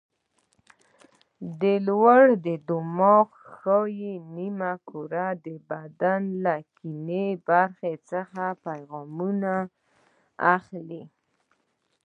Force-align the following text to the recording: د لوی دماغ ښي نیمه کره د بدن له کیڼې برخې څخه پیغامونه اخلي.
د 1.59 1.61
لوی 1.87 2.53
دماغ 2.67 3.27
ښي 3.53 4.11
نیمه 4.35 4.71
کره 4.87 5.27
د 5.45 5.47
بدن 5.69 6.21
له 6.43 6.55
کیڼې 6.77 7.27
برخې 7.47 7.93
څخه 8.09 8.43
پیغامونه 8.65 9.53
اخلي. 10.55 11.03